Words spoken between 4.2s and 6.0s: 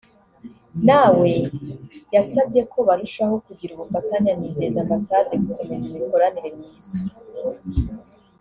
anizeza ambasade gukomeza